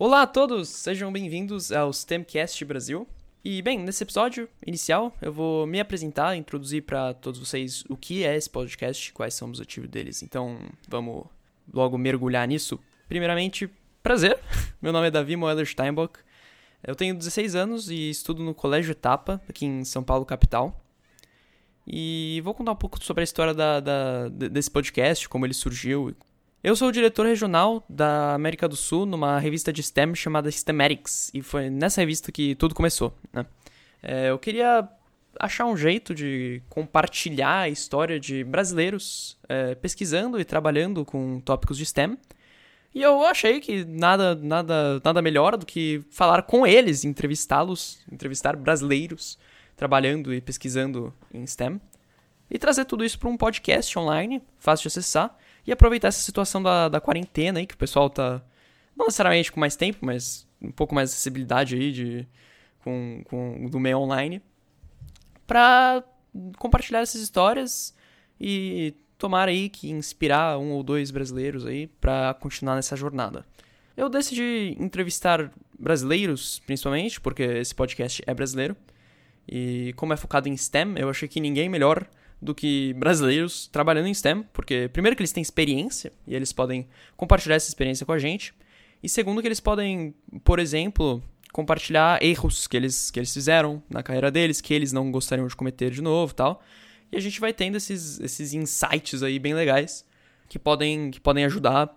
[0.00, 3.04] Olá a todos, sejam bem-vindos ao STEMcast Brasil.
[3.44, 8.22] E bem, nesse episódio inicial eu vou me apresentar, introduzir para todos vocês o que
[8.22, 10.22] é esse podcast, quais são os objetivos deles.
[10.22, 10.56] Então,
[10.86, 11.26] vamos
[11.74, 12.78] logo mergulhar nisso.
[13.08, 13.68] Primeiramente,
[14.00, 14.38] prazer.
[14.80, 16.20] Meu nome é Davi Moeller Steinbock.
[16.86, 20.80] Eu tenho 16 anos e estudo no Colégio Etapa, aqui em São Paulo, capital.
[21.84, 26.14] E vou contar um pouco sobre a história da, da, desse podcast, como ele surgiu
[26.68, 31.30] eu sou o diretor regional da América do Sul numa revista de STEM chamada STEMatics,
[31.32, 33.14] e foi nessa revista que tudo começou.
[33.32, 33.46] Né?
[34.02, 34.86] É, eu queria
[35.40, 41.78] achar um jeito de compartilhar a história de brasileiros é, pesquisando e trabalhando com tópicos
[41.78, 42.18] de STEM.
[42.94, 48.54] E eu achei que nada, nada, nada melhor do que falar com eles, entrevistá-los, entrevistar
[48.56, 49.38] brasileiros
[49.74, 51.80] trabalhando e pesquisando em STEM.
[52.50, 55.34] E trazer tudo isso para um podcast online, fácil de acessar,
[55.68, 58.42] e aproveitar essa situação da, da quarentena aí, que o pessoal tá,
[58.96, 62.26] não necessariamente com mais tempo, mas um pouco mais acessibilidade aí de,
[62.82, 64.40] com, com, do meio online,
[65.46, 66.02] para
[66.56, 67.94] compartilhar essas histórias
[68.40, 73.44] e tomar aí que inspirar um ou dois brasileiros aí para continuar nessa jornada.
[73.94, 78.74] Eu decidi entrevistar brasileiros, principalmente, porque esse podcast é brasileiro.
[79.46, 82.08] E como é focado em STEM, eu achei que ninguém melhor
[82.40, 86.88] do que brasileiros trabalhando em STEM, porque primeiro que eles têm experiência e eles podem
[87.16, 88.54] compartilhar essa experiência com a gente,
[89.02, 91.22] e segundo que eles podem, por exemplo,
[91.52, 95.56] compartilhar erros que eles, que eles fizeram na carreira deles, que eles não gostariam de
[95.56, 96.62] cometer de novo, tal.
[97.10, 100.04] E a gente vai tendo esses, esses insights aí bem legais
[100.48, 101.96] que podem, que podem ajudar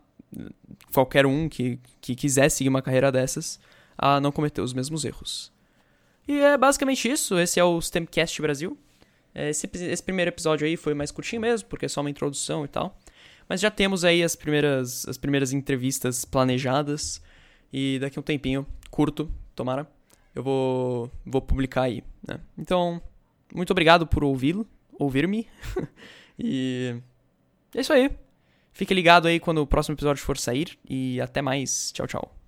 [0.93, 3.59] qualquer um que, que quiser seguir uma carreira dessas
[3.97, 5.51] a não cometer os mesmos erros.
[6.27, 7.37] E é basicamente isso.
[7.37, 8.77] Esse é o STEMcast Brasil.
[9.33, 12.65] É, esse, esse primeiro episódio aí foi mais curtinho mesmo, porque é só uma introdução
[12.65, 12.97] e tal.
[13.47, 17.21] Mas já temos aí as primeiras, as primeiras entrevistas planejadas.
[17.71, 19.87] E daqui a um tempinho, curto, tomara,
[20.35, 22.03] eu vou, vou publicar aí.
[22.27, 22.39] Né?
[22.57, 23.01] Então,
[23.53, 25.47] muito obrigado por ouvi-lo, ouvir-me.
[26.37, 26.95] e
[27.75, 28.11] é isso aí.
[28.73, 30.77] Fique ligado aí quando o próximo episódio for sair.
[30.89, 31.91] E até mais.
[31.91, 32.35] Tchau, tchau.